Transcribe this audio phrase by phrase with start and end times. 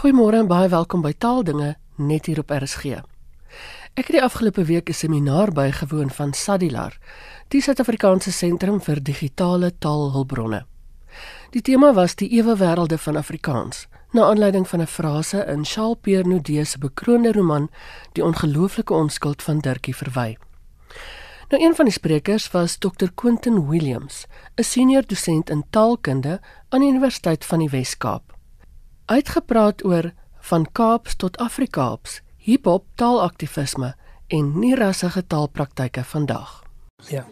[0.00, 3.02] Goeiemôre en baie welkom by Taaldinge net hier op RSG.
[4.00, 6.96] Ek het die afgelope week 'n seminaar bygewoon van Sadilar,
[7.48, 10.64] die Suid-Afrikaanse Sentrum vir Digitale Taalhulpbronne.
[11.50, 15.98] Die tema was die ewe wêrelde van Afrikaans, na aanleiding van 'n frase in Charles
[16.00, 17.68] Pierre Nudé se bekroonde roman
[18.12, 20.36] Die ongelooflike onskuld van Dirkie Verwy.
[21.48, 24.26] Nou een van die sprekers was Dr Quentin Williams,
[24.56, 28.39] 'n senior dosent in taalkunde aan die Universiteit van die Wes-Kaap.
[29.10, 30.12] Uitgepraat oor
[30.46, 33.94] van Kaaps tot Afrikaaps, hiphop taalaktivisme
[34.30, 36.52] en nie rassige taalpraktyke vandag.
[37.10, 37.24] Ja.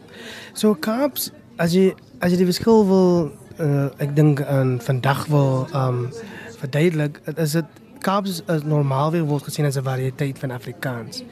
[0.58, 1.30] So Kaaps,
[1.62, 3.30] as jy as jy die verskil wil
[3.62, 6.08] uh, ek dink aan vandag wil um
[6.58, 11.22] verduidelik, is dit Kaaps is normaalweg word gesien as 'n variëteit van Afrikaans.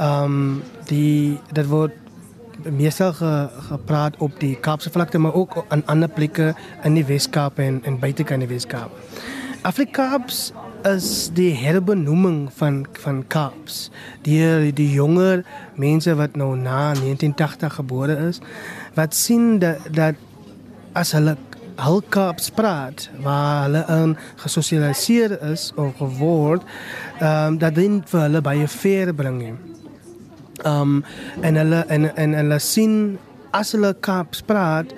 [0.00, 1.92] Um die dit word
[2.64, 7.58] meestal ge, gepraat op die Kaapse vlakte maar ook aan ander plekke in die Wes-Kaap
[7.58, 8.90] en en buitekant die Wes-Kaap.
[9.66, 10.52] Afrikaans
[10.86, 13.88] is die herbenoeming van van Kaaps.
[14.22, 15.42] Die die jonger
[15.74, 18.38] mense wat nou na 1980 gebore is,
[18.94, 20.22] wat sien dat dat
[20.94, 21.34] as hulle
[21.82, 24.14] hul Kaaps praat, waar hulle in
[24.44, 26.62] gesosialiseer is of geword,
[27.18, 29.42] ehm um, dat dit vir hulle baie veer bring.
[30.62, 31.04] Ehm um,
[31.42, 33.18] en hulle en en hulle sien
[33.50, 34.94] as hulle Kaaps praat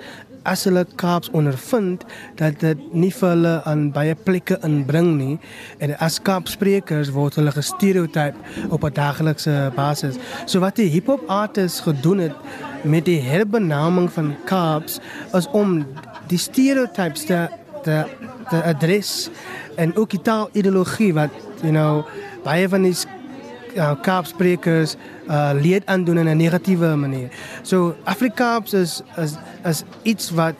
[0.49, 2.05] as hulle Kaaps ondervind
[2.39, 5.35] dat dit nie vir hulle aan baie plekke inbring nie
[5.83, 8.35] en as Kaapsprekers word hulle gestereotyp
[8.69, 10.17] op 'n daaglikse basis.
[10.45, 12.35] So wat die hiphop artists gedoen het
[12.83, 14.99] met die herbenaming van Kaaps
[15.33, 15.85] is om
[16.27, 17.47] die stereotypes te
[17.83, 18.03] te
[18.49, 19.29] te adres
[19.75, 21.29] en ook die taalideologie wat
[21.61, 22.05] you know
[22.43, 22.95] baie van die
[23.75, 24.95] uh, Kaapsprekers
[25.29, 27.29] uh leed aandoen in 'n negatiewe manier.
[27.61, 30.55] So Afrikaans is is is iets wat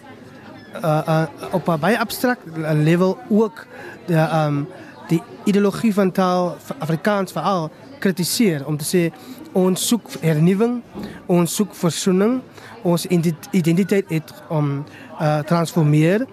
[0.84, 3.66] uh, uh op 'n baie abstrakt level ook
[4.06, 4.68] die um
[5.08, 9.14] die ideologie van taal Afrikaans veral kritiseer om te sê
[9.52, 10.82] ons soek hernuwing,
[11.26, 12.42] ons soek versoening,
[12.82, 13.06] ons
[13.52, 14.86] identiteit het om
[15.20, 16.28] uh transformeer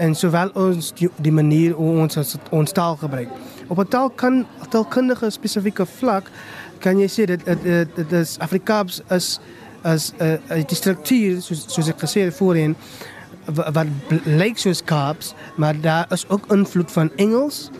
[0.00, 3.28] en sowel ons die, die manier hoe ons ons taal gebruik.
[3.68, 6.30] Op 'n taal kan taalkundige spesifieke vlak
[6.78, 9.40] kan jy sê dit dit dit is Afrikaans is
[9.82, 12.76] as 'n uh, die struktuur soos soos ek gesê het voorheen
[13.50, 13.86] wat
[14.24, 17.70] lyk soos Kaaps, maar daar is ook invloed van Engels.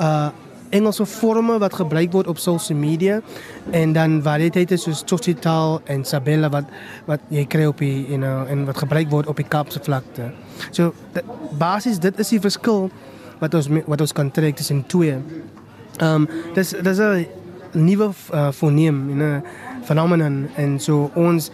[0.00, 0.28] Uh
[0.68, 3.20] Engelse forme wat gebruik word op social media
[3.70, 6.68] en dan variëteite soos Tsotsitaal en Sabella wat
[7.06, 10.28] wat jy kry op die you know en wat gebruik word op die Kaapse vlakte.
[10.70, 10.92] So
[11.58, 12.90] basies dit is die verskil
[13.40, 15.16] wat ons wat ons kan trek tussen twee.
[15.98, 17.26] Ehm um, dis dis 'n
[17.72, 19.40] nuwe uh, foneem, you know,
[19.84, 21.50] phenomenon en so ons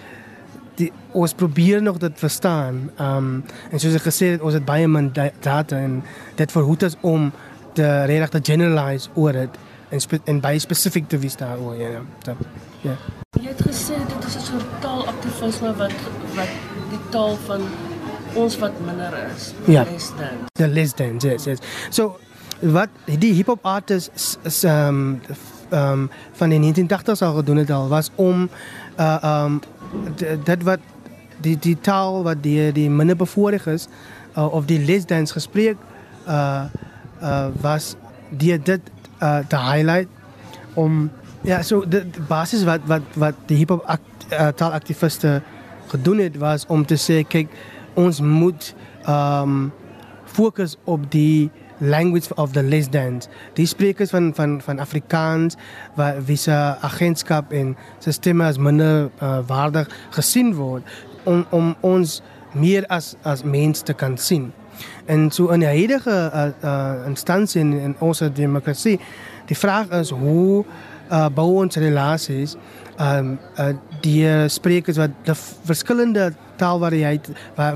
[0.78, 2.91] die ons probeer nog dit verstaan.
[2.97, 6.03] Ehm um, en soos ek gesê het, ons het baie min data en
[6.34, 7.32] dit verhoed ons om
[7.74, 9.58] te regtig te generalize oor dit
[9.91, 11.91] en en baie spesifiek te wees daaroor, ja.
[12.26, 12.36] Ja.
[12.82, 12.97] Ja.
[13.41, 15.92] Jy het gesê dit is 'n soort taalaktivisme wat
[16.34, 16.53] wat
[16.91, 17.62] die taal van
[18.34, 19.53] ons wat minder is.
[19.64, 19.84] Ja.
[19.91, 20.47] Less than.
[20.53, 21.58] The less than, yes, yes.
[21.91, 22.19] So
[22.60, 25.20] wat die hip-hop artists ehm um,
[25.74, 28.48] um, van die 1980s al gedoen het al was om
[29.00, 29.60] uh um
[30.44, 30.78] dit wat
[31.40, 32.90] die die taal wat die die
[33.66, 33.88] is
[34.36, 35.76] uh, of die less than gespreek
[36.28, 36.64] uh
[37.22, 37.96] uh was
[38.30, 38.80] die dit
[39.48, 40.08] te highlight
[40.74, 41.10] om
[41.42, 43.98] ja die, die basis wat wat wat die hip-hop
[44.54, 45.42] taalaktiviste
[45.86, 47.48] gedoen het was om te sê kyk
[47.94, 48.74] ons moet
[49.08, 49.72] um
[50.24, 53.20] fokus op die language of the less than
[53.52, 55.56] die sprekers van van van Afrikaans
[55.94, 60.82] wat wie se agentskap en sisteme as minder uh, waardig gesien word
[61.24, 64.52] om om ons meer as as mens te kan sien.
[65.06, 69.00] En so in die huidige uh, uh, instansie in, in ons demokrasie,
[69.46, 70.64] die vraag is hoe
[71.10, 72.56] uh, bou ons relasies
[72.98, 77.31] um uh, die sprekers wat die verskillende taalvariëteit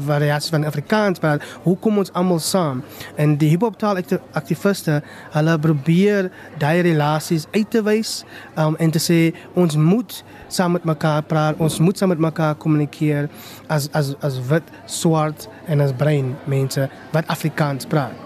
[0.06, 2.82] variasies van Afrikaans maar hoe kom ons almal saam?
[3.16, 4.00] En die hiphop taal
[4.32, 5.00] aktiviste
[5.34, 8.22] hulle probeer daai relasies uit te wys
[8.56, 9.20] um, en te sê
[9.58, 13.28] ons moet saam met mekaar praat ons moet saam met mekaar kommunikeer
[13.68, 18.16] as as as wit swart en as bruin mense wat Afrikaans praat.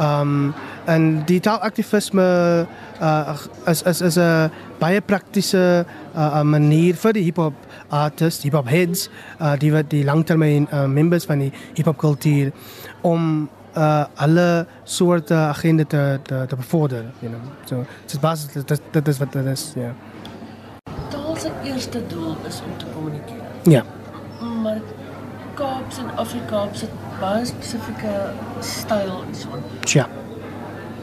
[0.00, 0.54] Um
[0.84, 2.26] en die taalaktivisme
[3.00, 3.36] uh,
[3.66, 5.84] is is is 'n baie praktiese
[6.16, 7.54] uh, manier vir die hiphop
[7.88, 9.08] artists, hiphop heads,
[9.40, 12.52] uh, die wat die langtermyn uh, members van die hiphop kultuur
[13.00, 17.40] om uh, alle soorte agenda te te, te bevorder, you know.
[17.64, 19.92] So dit is basies dit dit is wat dit is, ja.
[21.10, 23.36] Taal se eerste doel is om te kommunikeer.
[23.62, 23.84] Ja.
[24.62, 24.80] Maar
[25.54, 26.90] Kaaps en Afrikaans het
[27.20, 29.48] baie spesifieke styl en so.
[29.80, 30.08] Ja.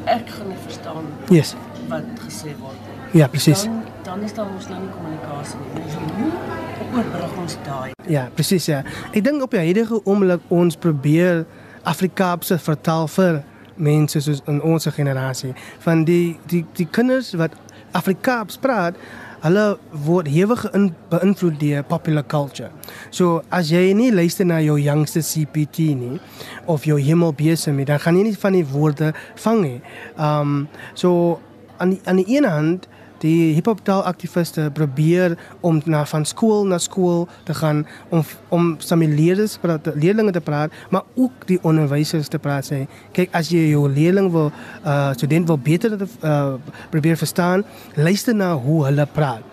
[0.08, 1.56] Ek gaan nie verstaan Yes.
[1.88, 3.22] wat gesê word nie.
[3.22, 3.64] Ja, presies.
[3.64, 5.84] Dan dan is daar mos nou nie kommunikasie nie.
[5.84, 7.92] Mens hoe oorbrug ons daai?
[8.08, 8.84] Ja, presies ja.
[9.14, 11.46] Ek dink op die huidige oomblik ons probeer
[11.88, 13.42] Afrikaanse vertaal vir
[13.76, 15.54] mense soos in ons generasie
[15.86, 17.56] van die die die kinders wat
[17.96, 18.96] Afrikaans praat
[19.44, 19.66] Hulle
[20.06, 22.72] word hewig in beïnvloed deur popular culture.
[23.12, 26.18] So as jy nie luister na jou jongste CPT nie
[26.66, 29.14] of jou hemelbesem nie, dan gaan jy nie van die woorde
[29.44, 29.80] vang nie.
[30.18, 30.68] Um
[30.98, 31.40] so
[31.78, 32.88] aan die, aan die een hand
[33.24, 38.78] die hiphop taal aktiviste probeer om na van skool na skool te gaan om om
[38.78, 42.86] met leerders praat leerders te praat maar ook die onderwysers te praat sê.
[43.12, 44.52] Kyk as jy jou leerling wil
[44.86, 46.56] uh student wil beter uh,
[46.90, 47.64] probeer verstaan
[47.96, 49.44] luister na hoe hulle praat.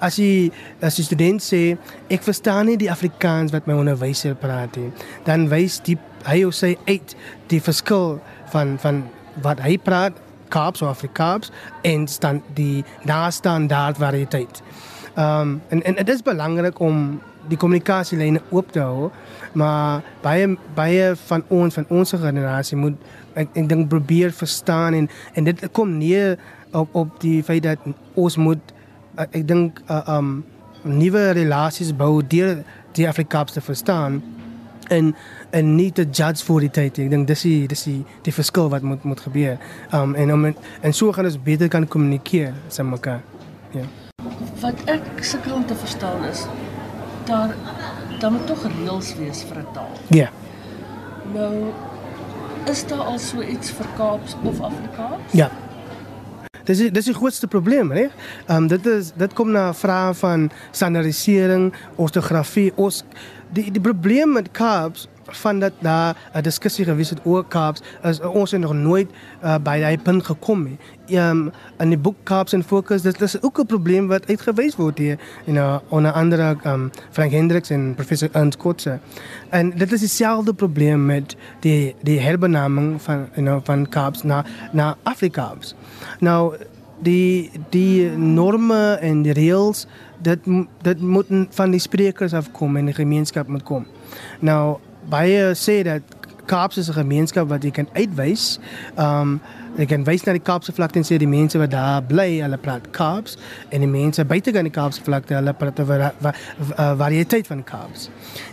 [0.00, 0.50] As jy
[0.80, 1.76] as die student sê
[2.08, 4.92] ek verstaan nie die Afrikaans wat my onderwyser praat nie
[5.26, 7.14] dan wys die hy of sy uit
[7.52, 8.18] die verskil
[8.52, 9.04] van van
[9.42, 10.16] wat hy praat
[10.48, 11.50] Kaapse of Afrikaans
[11.82, 14.62] en staan die nastandaard variëteit.
[15.18, 19.08] Um, en en dit is belangrik om die kommunikasielyne oop te hou,
[19.52, 22.96] maar baie baie van ons van ons generasie moet
[23.34, 26.36] ek, ek dink probeer verstaan en en dit kom neer
[26.76, 27.78] op op die feit dat
[28.14, 28.74] ons moet
[29.16, 30.44] ek dink uh, um
[30.84, 32.62] nuwe relasies bou deur
[32.96, 34.20] die Afrikaans te verstaan
[34.88, 35.14] en
[35.50, 36.98] en nie te judge vir die tyd.
[36.98, 39.58] Ek dink dis die dis die die verskil wat moet moet gebeur.
[39.92, 43.22] Um en om en so gaan ons beter kan kommunikeer met mekaar.
[43.72, 43.84] Ja.
[44.60, 46.46] Wat ek sukkel om te verstaan is
[47.28, 47.54] daar
[48.20, 49.94] dan moet tog reëls wees vir 'n taal.
[50.08, 50.30] Ja.
[51.34, 51.72] Nou
[52.64, 55.32] is daar al so iets vir Kaaps of Afrikaans?
[55.32, 55.50] Ja.
[56.68, 58.08] Dis dis die grootste probleem, hè?
[58.46, 63.04] Ehm um, dit is dit kom na vrae van standaardisering, ortografie, ons
[63.52, 68.20] die die probleem met Kaaps van dat daar 'n diskussie gewees het oor Kaaps is
[68.20, 69.10] ons het nog nooit
[69.44, 70.78] uh, by daai punt gekom nie.
[71.06, 71.48] Ehm
[71.78, 75.18] in die boek Kaaps en Fokus dit is ook 'n probleem wat uitgewys word hier
[75.44, 78.98] in 'n onder andere um, Frank Hendricks en professor Ernst Kotze.
[79.48, 84.44] En dit is dieselfde probleem met die die herbenaming van you know van Kaaps na
[84.72, 85.74] na Afrikaans.
[86.18, 86.54] Nou
[87.04, 89.86] die die norme en die reëls
[90.22, 90.44] dit
[90.82, 93.86] dit moet van die sprekers afkom en die gemeenskap moet kom.
[94.40, 94.78] Nou
[95.08, 96.17] baie sê dat
[96.48, 98.58] Kaaps is 'n gemeenskap wat jy kan uitwys.
[98.96, 99.40] Um
[99.78, 102.58] jy kan wys na die Kaapse vlakte en sê die mense wat daar bly, hulle
[102.58, 103.36] praat Kaaps
[103.70, 105.86] en die mense buite kan die Kaapse vlakte, hulle praat oor
[106.24, 108.08] va, va, variëteit van Kaaps.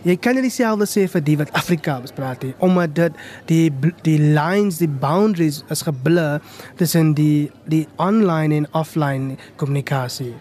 [0.06, 3.14] Jy kan nie dieselfde sê vir die wat Afrikaans praat nie, omdat dit
[3.50, 6.42] die die lines, die boundaries is geblur
[6.78, 10.34] tussen die die online en offline kommunikasie.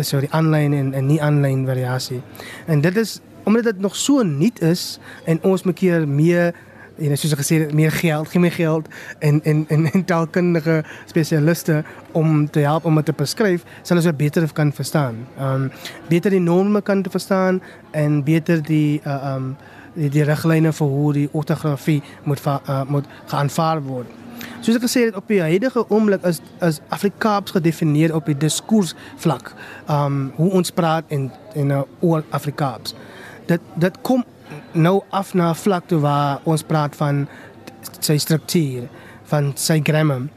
[0.00, 2.22] So die online en, en nie online variasie.
[2.66, 6.54] En dit is omdat dit nog so nuut is en ons moet keer meer
[7.00, 8.88] jy soos ek gesê het meer geld, gee meer geld
[9.20, 14.08] en en en, en taalkundige spesialiste om te help om dit te beskryf, sal ons
[14.16, 15.26] beter kan verstaan.
[15.38, 15.70] Ehm um,
[16.08, 19.56] beter die norme kan verstaan en beter die uh, ehm uh, um,
[19.94, 24.08] die, die riglyne vir hoe die ortografie moet uh, moet geaanvaar word.
[24.60, 28.94] Soos ek gesê het op die huidige oomblik is is Afrikaans gedefinieer op die diskurs
[29.16, 29.54] vlak.
[29.86, 32.94] Ehm um, hoe ons praat en en uh, oor Afrikaans
[33.46, 34.24] dit dit kom
[34.72, 37.28] nou af na 'n vlak toe waar ons praat van
[38.00, 38.88] sy struktuur,
[39.24, 40.28] van sy grammar,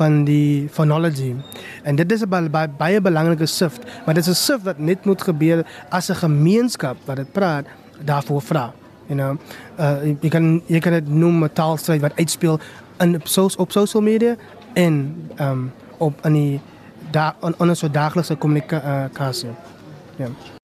[0.00, 1.34] van die phonology.
[1.82, 5.04] En dit is 'n baie, baie belangrike shift, maar dit is 'n shift wat net
[5.04, 7.66] moet gebeur as 'n gemeenskap wat dit praat
[8.04, 8.72] daarvoor vra.
[9.06, 9.38] You know,
[9.78, 12.60] uh jy kan jy kan dit noem 'n taalstryd wat uitspeel
[12.98, 14.36] in op, op social media
[14.72, 16.60] en um op in die
[17.10, 19.48] daar on, on 'n so daaglikse kommunikasie.
[19.48, 19.54] Uh,
[20.16, 20.24] ja.
[20.24, 20.59] Yeah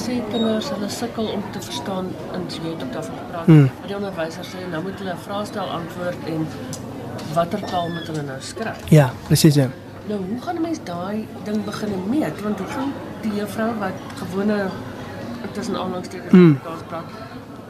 [0.00, 3.46] sê kinders hulle sukkel om te verstaan in so jy het daarvan gepraat.
[3.46, 3.68] Mm.
[3.86, 6.46] Die onderwyser sê nou moet hulle 'n vraestel antwoord en
[7.34, 8.88] watter taal moet hulle nou skryf?
[8.88, 9.54] Ja, presies.
[9.54, 9.68] Ja.
[10.08, 12.42] Nou hoe gaan 'n mens daai ding begin meet?
[12.42, 14.68] Want hoe gaan die juffrou wat gewone
[15.52, 16.58] tussen aanhalingstekens mm.
[16.88, 17.04] praat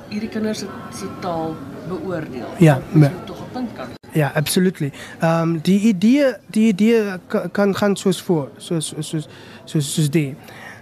[0.09, 1.57] hierdie kinders se se taal
[1.89, 2.49] beoordeel?
[2.59, 3.87] Ja, maar tog op punt kan.
[4.13, 4.93] Ja, absolutely.
[5.21, 9.29] Ehm um, die idee die idee kan, kan gaan soos voor, soos soos
[9.65, 10.37] soos soos die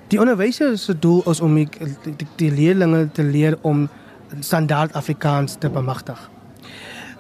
[0.09, 1.69] Die onderwyser se doel is om die,
[2.03, 3.89] die, die leerders te leer om
[4.41, 6.31] standaard Afrikaans te bemagtig.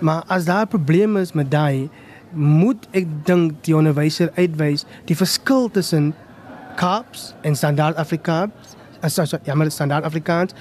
[0.00, 1.90] Maar as daar probleme is met daai,
[2.32, 6.14] moet ek dink die onderwyser uitwys die verskil tussen
[6.80, 10.54] Kaaps en standaard Afrikaans, as so, ja, maar standaard Afrikaans,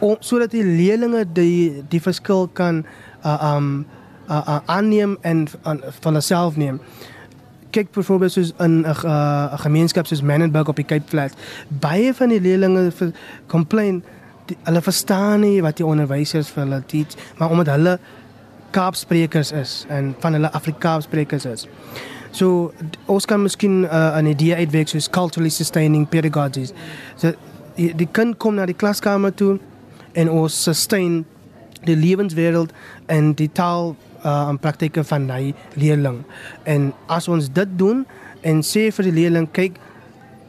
[0.00, 2.84] om sodat die leerders die die verskil kan
[3.24, 3.84] uh, um
[4.28, 6.80] uh, uh, aanneem en uh, van hulself neem
[7.74, 11.34] kyk byvoorbeeld soos in 'n uh, gemeenskap soos Manenberg op die Cape Flats,
[11.68, 12.94] baie van die leerders
[13.46, 14.02] complain
[14.46, 17.98] die, hulle verstaan nie wat die onderwysers vir hulle teach, maar omdat hulle
[18.74, 21.66] Kaapsprekers is en van hulle Afrikaanssprekers is.
[22.34, 22.72] So
[23.06, 26.72] ons kan miskien uh, 'n idee uitwerk soos culturally sustaining pedagogies.
[27.16, 27.32] So
[27.76, 29.58] die, die kind kom na die klaskamer toe
[30.12, 31.24] en ons sustain
[31.84, 32.72] die lewenswêreld
[33.06, 36.22] en die taal uh, en praktyke van die leerling.
[36.64, 38.04] En as ons dit doen
[38.42, 39.78] en sê vir die leerling kyk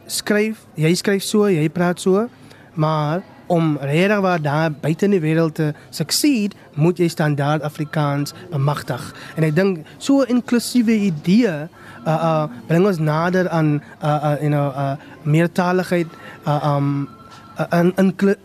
[0.08, 2.28] skryf, jy skryf so, jy praat so,
[2.76, 8.34] maar om regtig waar daar buite in die wêreld te succeed, moet jy standaard Afrikaans
[8.52, 9.04] bemagtig.
[9.38, 11.70] En ek dink so 'n inklusiewe idee
[12.06, 16.08] uh uh bring ons nader aan uh uh you know uh meertaligheid
[16.48, 17.10] uh um
[17.72, 17.94] 'n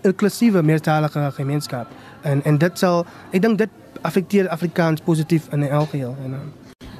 [0.02, 1.86] inklusiewe meertalige gemeenskap.
[2.22, 3.70] En en dit sal ek dink dit
[4.00, 6.40] affekteer Afrikaans positief in elk geheel, you know.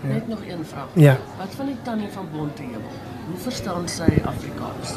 [0.03, 0.09] Ja.
[0.09, 0.87] Net nog een vraag.
[0.95, 1.19] Ja.
[1.39, 2.91] Wat van die tannie van Bonteheuwel?
[3.27, 4.95] Hoe verstaan sy Afrikaans?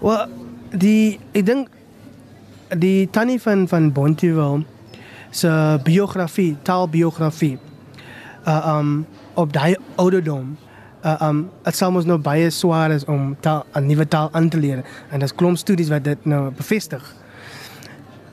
[0.00, 0.26] Wel,
[0.70, 1.68] die ek dink
[2.78, 4.64] die tannie van van Bonteheuwel
[5.30, 7.58] se biografie, taalbiografie.
[8.46, 10.56] Uh um op daai ouderdom
[11.04, 14.48] uh um dit sou mos nou baie swaar is om taal 'n nuwe taal aan
[14.48, 17.14] te leer en daar's klomp studies wat dit nou bevestig.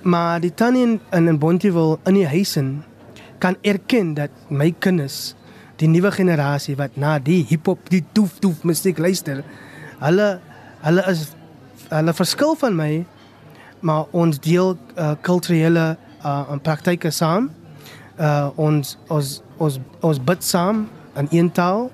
[0.05, 2.83] Maar die tannie in in Bonteheuwel in die huisin
[3.38, 5.33] kan erken dat my kinders
[5.81, 9.41] die nuwe generasie wat na die hiphop, die doef doef musiek luister,
[10.00, 10.27] hulle
[10.85, 11.24] hulle is
[11.89, 12.91] hulle verskil van my,
[13.81, 15.95] maar ons deel uh, kulturele
[16.25, 17.50] uh praktyke saam.
[18.21, 20.85] Uh ons ons ons ons bid saam
[21.17, 21.89] in een taal.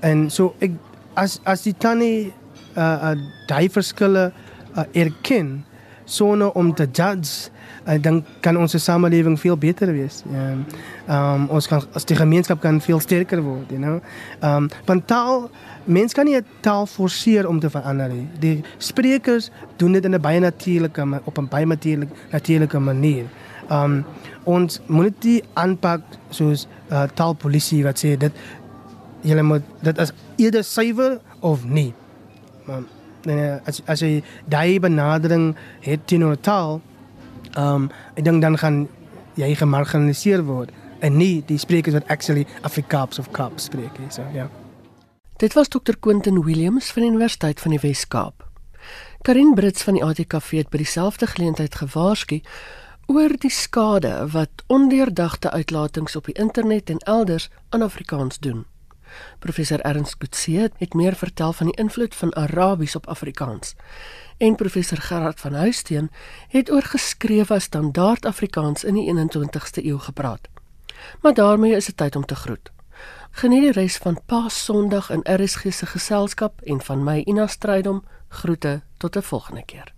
[0.00, 0.80] En so ek
[1.12, 2.32] as as die tannie
[2.72, 3.14] uh, uh
[3.52, 5.58] daai verskille uh, erken
[6.04, 7.50] sonder om te judge
[7.88, 10.22] uh, dan kan ons samelewing veel beter wees.
[10.32, 10.56] Ja.
[11.06, 14.00] Um ons kan as die gemeenskap kan veel sterker word, you know.
[14.40, 15.50] Um want taal
[15.84, 18.26] mens kan nie taal forceer om te verander nie.
[18.40, 23.24] Die sprekers doen dit in 'n baie natuurlike op 'n baie natuurlike natuurlike manier.
[23.70, 24.04] Um
[24.44, 28.32] ons moet dit aanpak soos uh, taalpolisie wat sê dit
[29.22, 31.94] jy moet dit as eerder suiwer of nie.
[32.68, 32.86] Um,
[33.26, 35.54] nee, as as jy daai benadering
[35.84, 36.80] het teenoor taal,
[37.58, 38.84] um ek dink dan gaan
[39.38, 40.72] jy gemarginaliseer word
[41.04, 44.48] en nie die sprekers wat actually Afrikaans of Kaap spreek nie, so ja.
[45.42, 45.98] Dit was Dr.
[46.00, 48.44] Quentin Williams van die Universiteit van die Wes-Kaap.
[49.26, 52.40] Karin Brits van die ATKV het by dieselfde geleentheid gewaarsku
[53.10, 58.64] oor die skade wat ondeurdagte uitlatings op die internet en elders aan Afrikaans doen.
[59.38, 63.74] Professor Ernst Kutse het meer vertel van die invloed van Arabies op Afrikaans.
[64.36, 66.10] En professor Gerard van Huisteen
[66.48, 70.48] het oor geskrewe standaard Afrikaans in die 21ste eeu gepraat.
[71.20, 72.72] Maar daarmee is dit tyd om te groet.
[73.30, 78.04] Geniet die res van Paas Sondag in RSG se geselskap en van my Ina Strydom
[78.28, 79.93] groete tot 'n volgende keer.